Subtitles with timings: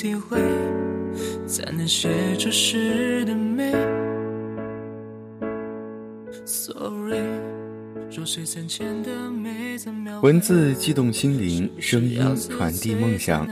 [0.00, 0.38] 体会，
[1.44, 3.72] 才能写出诗的美
[6.44, 7.24] ？Sorry，
[8.08, 9.10] 弱水三千的
[10.22, 13.48] 文字激动心灵，声音传递梦想。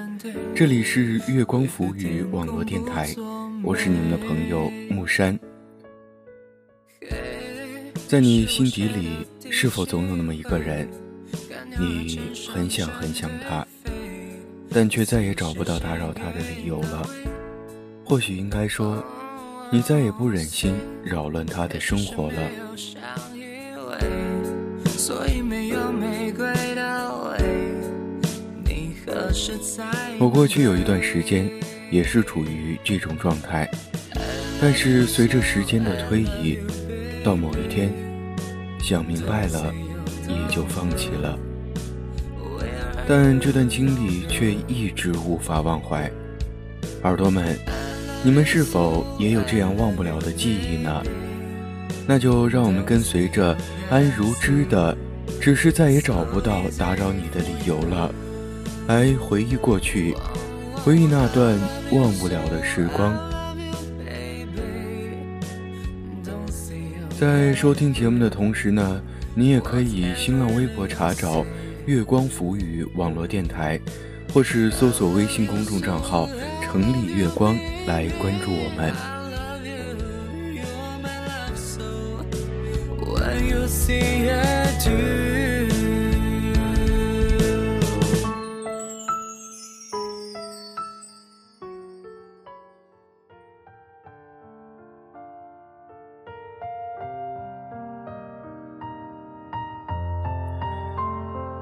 [0.55, 3.13] 这里是月光浮语网络电台，
[3.65, 5.37] 我是你们的朋友木山。
[8.07, 10.89] 在你心底里，是否总有那么一个人，
[11.77, 13.67] 你很想很想他，
[14.77, 17.09] 但却再也找不到打扰他的理由了？
[18.05, 19.03] 或许应该说，
[19.73, 22.39] 你再也不忍心扰乱他的生活了。
[30.19, 31.51] 我过去有一段时间
[31.91, 33.67] 也是处于这种状态，
[34.61, 36.59] 但是随着时间的推移，
[37.25, 37.91] 到某一天
[38.79, 39.73] 想明白了，
[40.29, 41.39] 也就放弃了。
[43.09, 46.11] 但这段经历却一直无法忘怀。
[47.03, 47.57] 耳朵们，
[48.25, 51.03] 你们是否也有这样忘不了的记忆呢？
[52.09, 53.57] 那就让我们跟随着
[53.91, 54.97] 安如之的，
[55.41, 58.13] 只是再也找不到打扰你的理由了，
[58.89, 60.15] 来回忆过去，
[60.75, 61.57] 回忆那段
[61.93, 63.17] 忘不了的时光。
[67.19, 69.01] 在收听节目的同时呢，
[69.35, 71.45] 你也可以新浪微博查找
[71.87, 73.81] “月光浮语”网络电台，
[74.35, 76.29] 或是搜索微信公众账号
[76.61, 77.57] “城里月光”
[77.87, 78.93] 来关注我们。
[82.99, 84.29] When you see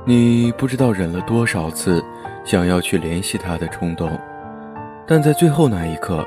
[0.07, 2.05] 你不知道忍了多少次
[2.45, 4.11] 想要去联系他的冲动，
[5.07, 6.23] 但在最后那一刻，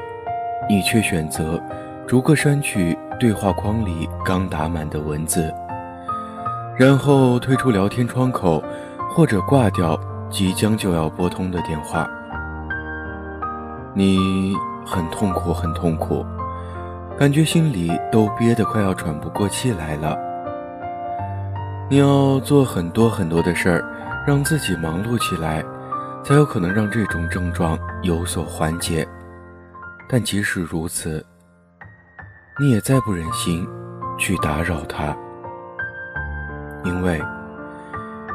[0.68, 1.62] 你却选择
[2.08, 5.54] 逐个删去对话框里刚打满的文字，
[6.76, 8.64] 然后退出聊天窗口，
[9.12, 12.10] 或者挂掉即将就要拨通的电话。
[13.94, 16.26] 你很痛苦，很痛苦，
[17.16, 20.18] 感觉心里都憋得快要喘不过气来了。
[21.90, 25.64] 你要做很多很多的事儿，让自己忙碌起来，
[26.22, 29.08] 才有可能让这种症状有所缓解。
[30.10, 31.26] 但即使如此，
[32.60, 33.66] 你也再不忍心
[34.18, 35.16] 去打扰他，
[36.84, 37.24] 因为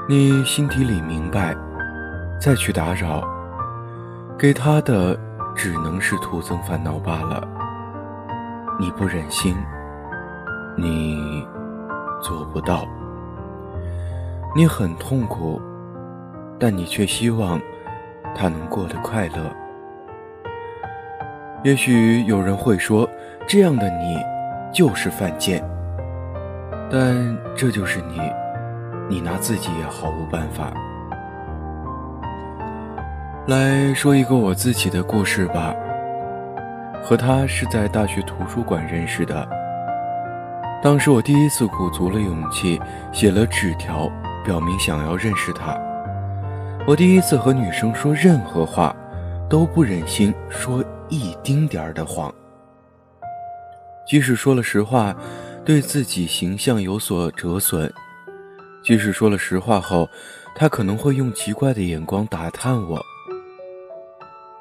[0.09, 1.55] 你心底里明白，
[2.41, 3.23] 再去打扰，
[4.39, 5.15] 给他的
[5.55, 7.47] 只能是徒增烦恼罢了。
[8.81, 9.55] 你不忍心，
[10.75, 11.47] 你
[12.23, 12.87] 做不到。
[14.55, 15.59] 你很痛苦，
[16.61, 17.59] 但你却希望
[18.35, 19.51] 他能过得快乐。
[21.65, 23.09] 也许有人会说，
[23.47, 24.19] 这样的你
[24.71, 25.65] 就是犯贱，
[26.91, 28.21] 但这就是你，
[29.09, 30.71] 你拿自己也毫无办法。
[33.47, 35.75] 来说一个我自己的故事吧。
[37.03, 39.49] 和他是在大学图书馆认识的，
[40.83, 42.79] 当时我第一次鼓足了勇气，
[43.13, 44.13] 写了纸条。
[44.45, 45.79] 表明想要认识他。
[46.87, 48.95] 我第一次和女生说任何话，
[49.49, 52.33] 都不忍心说一丁点儿的谎。
[54.07, 55.15] 即使说了实话，
[55.65, 57.89] 对自己形象有所折损；
[58.83, 60.09] 即使说了实话后，
[60.57, 63.01] 他可能会用奇怪的眼光打探我。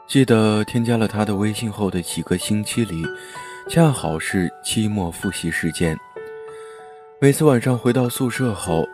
[0.07, 3.03] 记得添加了他的微信后的几个星期里，
[3.67, 5.97] 恰好是期末复习时间。
[7.19, 8.87] 每次晚上回到宿舍后，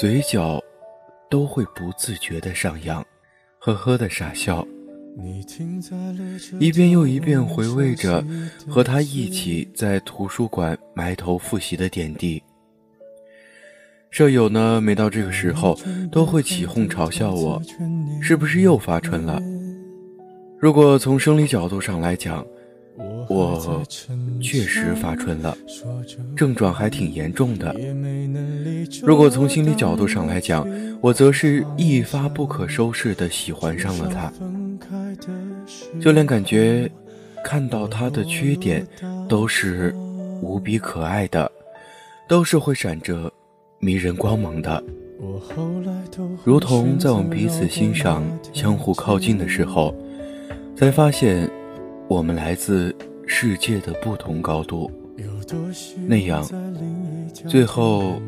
[0.00, 0.58] 嘴角
[1.28, 3.06] 都会不自觉的上扬，
[3.58, 4.66] 呵呵的傻笑，
[6.58, 8.24] 一遍又一遍回味着
[8.66, 12.42] 和他一起在图书馆埋头复习的点滴。
[14.10, 15.78] 舍友呢，每到这个时候
[16.10, 17.60] 都会起哄嘲笑我，
[18.22, 19.38] 是不是又发春了？
[20.58, 22.42] 如果从生理角度上来讲，
[23.28, 23.82] 我
[24.40, 25.56] 确实发春了，
[26.36, 27.74] 症状还挺严重的。
[29.02, 30.66] 如果从心理角度上来讲，
[31.00, 34.32] 我则是一发不可收拾的喜欢上了他，
[36.00, 36.90] 就连感觉
[37.44, 38.86] 看到他的缺点
[39.28, 39.94] 都是
[40.42, 41.50] 无比可爱的，
[42.28, 43.32] 都是会闪着
[43.78, 44.82] 迷人光芒的，
[46.44, 48.22] 如同在我们彼此欣赏、
[48.52, 49.94] 相互靠近的时候，
[50.76, 51.48] 才发现
[52.10, 52.94] 我们来自。
[53.32, 54.90] 世界的不同高度，
[56.08, 56.44] 那样，
[57.46, 58.20] 最后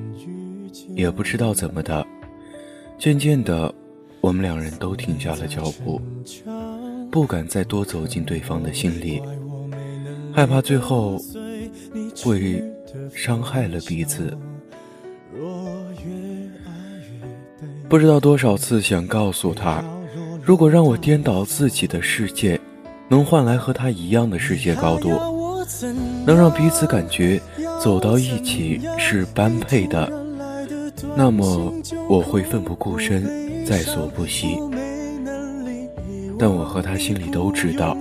[0.94, 2.06] 也不知道怎么的，
[2.96, 3.74] 渐渐的，
[4.20, 6.00] 我们两人都停下了脚步，
[7.10, 9.20] 不敢再多走进对方的心里，
[10.32, 11.20] 害怕最后
[12.24, 12.62] 会
[13.12, 14.38] 伤害了彼此。
[17.88, 19.82] 不知道多少次想告诉他，
[20.40, 22.58] 如果让我颠倒自己的世界，
[23.12, 25.10] 能换来和他一样的世界高度，
[26.24, 27.38] 能让彼此感觉
[27.78, 30.10] 走到一起是般配的。
[31.14, 31.70] 那么
[32.08, 33.22] 我会奋不顾身，
[33.66, 34.58] 在所不惜。
[36.38, 37.94] 但我和他心里都知道，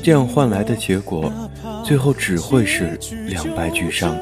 [0.00, 1.28] 这样换来的结果，
[1.84, 4.16] 最后只会是两败俱伤。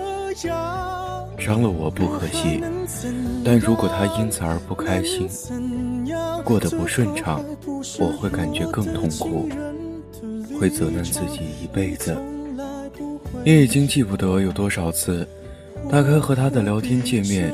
[1.37, 2.63] 伤了我不可惜，
[3.45, 5.29] 但如果他因此而不开心，
[6.43, 7.45] 过得不顺畅，
[7.99, 9.47] 我会感觉更痛苦，
[10.61, 12.15] 会责难自己一辈子。
[13.45, 15.27] 也已经记不得有多少次，
[15.91, 17.51] 打开和他的聊天界面。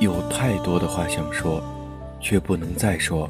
[0.00, 1.62] 有太多的话想说，
[2.20, 3.28] 却不能再说，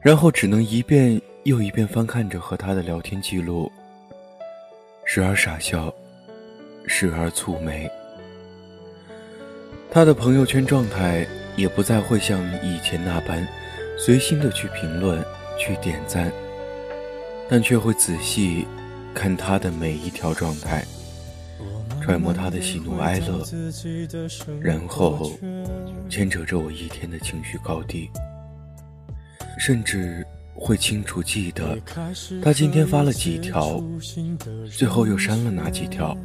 [0.00, 3.70] 然后只能一遍又一遍翻看着和他的聊天记录，
[5.04, 5.92] 时而傻笑，
[6.86, 7.90] 时而蹙眉。
[9.90, 11.26] 他的朋友圈状态
[11.56, 13.46] 也不再会像以前那般
[13.98, 15.20] 随心的去评论、
[15.58, 16.32] 去点赞，
[17.50, 18.64] 但却会仔细
[19.12, 20.84] 看他的每一条状态。
[22.00, 23.44] 揣摩他的喜怒哀乐，
[24.60, 25.30] 然后
[26.08, 28.08] 牵扯着我一天的情绪高低，
[29.58, 31.78] 甚至会清楚记得
[32.42, 33.82] 他今天发了几条，
[34.74, 36.16] 最后又删了哪几条。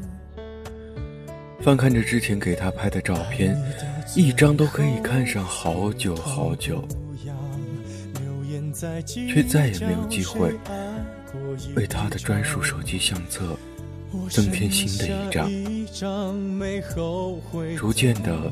[1.59, 3.55] 翻看着之前给他拍的照片，
[4.15, 6.87] 一张都可以看上好久好久，
[9.27, 10.55] 却再也没有机会
[11.75, 13.57] 为他的专属手机相册。
[14.29, 15.51] 增添新的一张，
[17.75, 18.49] 逐渐的，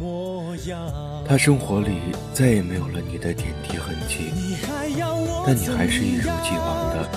[1.26, 2.00] 他生活里
[2.34, 4.34] 再也没有了你的点滴痕迹，
[5.48, 7.10] 但你还是一如既往的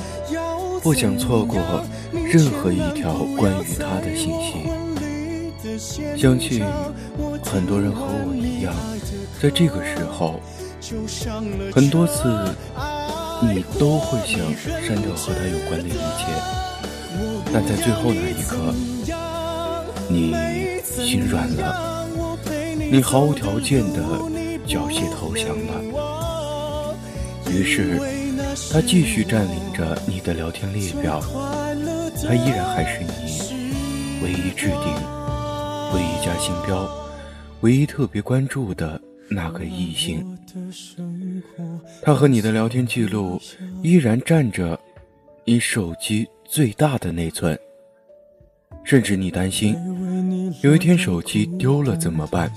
[0.81, 1.61] 不想错过
[2.13, 4.71] 任何一条关于他的信息。
[6.17, 6.65] 相信
[7.43, 8.73] 很多人和我一样，
[9.43, 10.41] 在这个时候，
[11.73, 12.55] 很多次
[13.43, 14.39] 你都会想
[14.85, 16.27] 删掉和他有关的一切。
[17.53, 18.75] 但在最后那一刻，
[20.09, 20.35] 你
[20.83, 22.07] 心软了，
[22.91, 24.03] 你毫无条件的
[24.67, 26.95] 缴械投降了。
[27.51, 27.99] 于是，
[28.73, 31.21] 他继续占领着你的聊天列表，
[32.27, 33.11] 他依然还是你
[34.23, 34.95] 唯一置顶、
[35.95, 36.89] 唯一加星标、
[37.61, 40.39] 唯一特别关注的那个异性。
[42.03, 43.41] 他和你的聊天记录
[43.83, 44.79] 依然占着
[45.45, 46.27] 你手机。
[46.49, 47.59] 最大的内存，
[48.85, 49.77] 甚至你担心
[50.63, 52.53] 有一天手机丢了怎么办，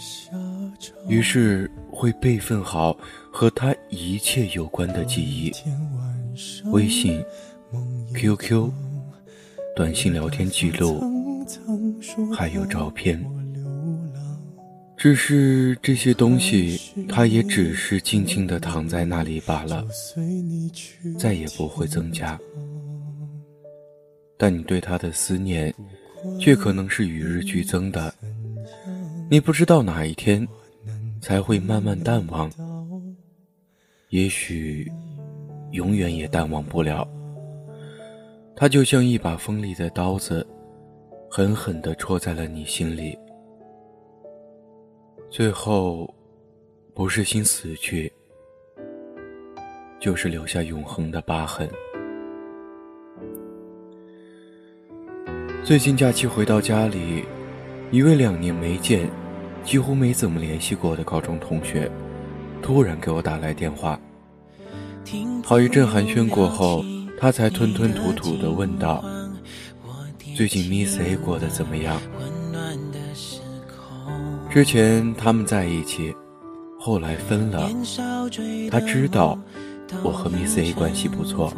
[1.08, 2.96] 于是会备份好
[3.34, 5.52] 和他一切有关的记忆，
[6.66, 7.26] 微信、
[8.14, 8.72] QQ、
[9.76, 11.04] 短信聊天记录，
[12.32, 13.20] 还有照片。
[15.00, 19.88] 只是这些东西，它也只是静静的躺在那里罢了，
[21.18, 22.38] 再也不会增加。
[24.38, 25.74] 但你对他的思念，
[26.38, 28.14] 却可能是与日俱增的。
[29.32, 30.46] 你不知道哪一天，
[31.22, 32.52] 才会慢慢淡忘。
[34.10, 34.92] 也许，
[35.72, 37.08] 永远也淡忘不了。
[38.54, 40.46] 他就像一把锋利的刀子，
[41.32, 43.18] 狠狠地戳在了你心里。
[45.32, 46.12] 最后，
[46.96, 48.12] 不是心死去，
[50.00, 51.70] 就是留下永恒的疤痕。
[55.64, 57.24] 最近假期回到家里，
[57.92, 59.08] 一位两年没见、
[59.64, 61.90] 几乎没怎么联系过的高中同学，
[62.60, 64.00] 突然给我打来电话。
[65.44, 66.84] 好一阵寒暄过后，
[67.20, 69.06] 他才吞吞吐吐地问道
[70.36, 72.02] ：“最近 Miss A 过得怎么样？”
[74.50, 76.16] 之前他们在一起，
[76.80, 77.70] 后来分了。
[78.72, 79.38] 他知道
[80.04, 81.54] 我和 Miss A 关系不错。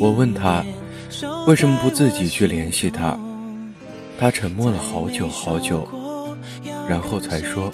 [0.00, 0.64] 我问他。
[1.46, 3.18] 为什么不自己去联系他？
[4.20, 5.88] 他沉默了好久好久，
[6.86, 7.72] 然后才说：“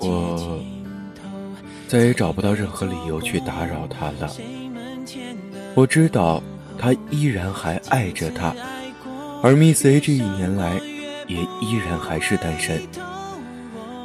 [0.00, 0.60] 我
[1.86, 4.28] 再也找不到任何理由去打扰他了。
[5.76, 6.42] 我知道
[6.76, 8.52] 他依然还爱着他，
[9.40, 10.80] 而 Miss A 这一年来
[11.28, 12.82] 也依然还是单身。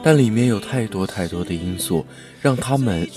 [0.03, 2.05] 但里面有太多太多的因素，
[2.41, 3.09] 让他们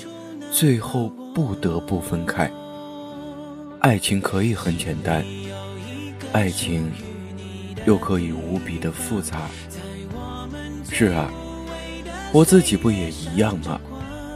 [0.51, 2.51] 最后不得不分开。”
[3.81, 5.25] 爱情可以很简单，
[6.33, 6.91] 爱情
[7.85, 9.49] 又可以无比的复杂。
[10.91, 11.31] 是啊，
[12.33, 13.81] 我自己不也一样吗？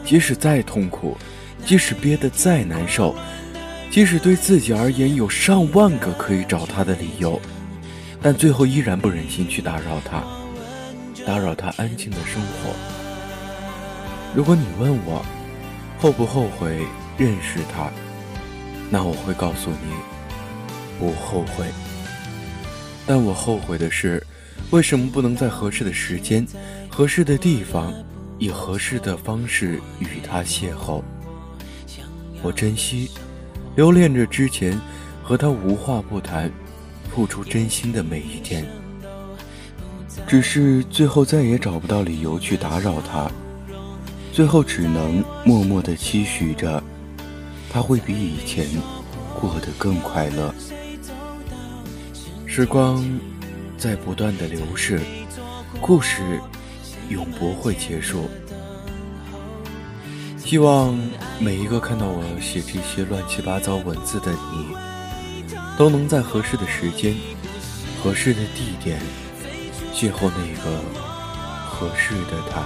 [0.05, 1.17] 即使再痛苦，
[1.65, 3.15] 即使憋得再难受，
[3.91, 7.41] 即使对自己而言有上万个可以找他的理由，
[8.23, 10.23] 但最后依然不忍心去打扰他，
[11.27, 12.75] 打扰他安静的生活。
[14.35, 15.25] 如果你问我
[15.99, 16.87] 后不后悔
[17.17, 17.91] 认识他，
[18.91, 19.93] 那我会告诉你，
[20.99, 21.67] 不后悔。
[23.07, 24.25] 但我后悔的是，
[24.71, 26.47] 为什么不能在合适的时间、
[26.89, 27.93] 合适的地方，
[28.39, 31.03] 以合适的方式与他邂逅？
[32.43, 33.11] 我珍惜、
[33.77, 34.79] 留恋着之前
[35.23, 36.51] 和他无话不谈、
[37.15, 38.65] 付出真心的每一天，
[40.27, 43.31] 只是最后再也找不到理由去打扰他。
[44.33, 46.83] 最后只能默默的期许着，
[47.69, 48.67] 他会比以前
[49.39, 50.55] 过得更快乐。
[52.47, 53.05] 时光
[53.77, 55.01] 在不断的流逝，
[55.81, 56.41] 故事
[57.09, 58.29] 永不会结束。
[60.39, 60.99] 希望
[61.39, 64.75] 每一个看到我写这些乱七八糟文字的你，
[65.81, 67.17] 都能在合适的时间、
[68.03, 69.01] 合适的地点，
[69.95, 70.83] 邂逅那个
[71.71, 72.61] 合适的他。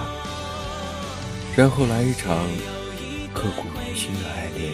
[1.55, 2.45] 然后来一场
[3.33, 4.73] 刻骨铭心的爱恋，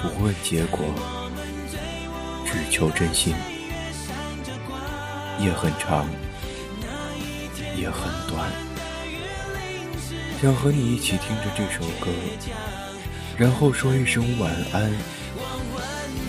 [0.00, 0.86] 不问结果，
[2.44, 3.34] 只求真心。
[5.40, 6.08] 夜很长，
[7.76, 8.48] 也很短，
[10.40, 12.12] 想和你一起听着这首歌，
[13.36, 14.96] 然后说一声晚安，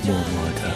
[0.08, 0.74] 默默的。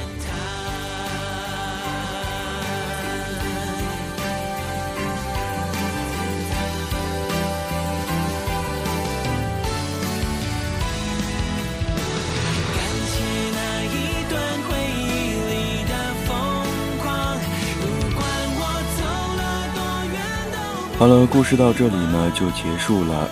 [20.99, 23.27] 好了，故事到这里呢就结束了。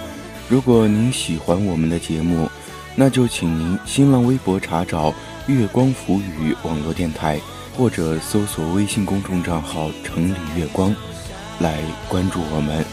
[0.48, 2.50] 如果您喜欢我们的节目，
[2.96, 5.14] 那就请您新浪微博查找
[5.50, 7.40] “月光浮语”网络电台，
[7.76, 10.96] 或者搜索微信公众账号“城里月光”
[11.60, 12.86] 来关注我们。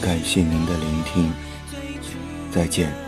[0.00, 1.32] 感谢您的聆听，
[2.50, 3.03] 再见。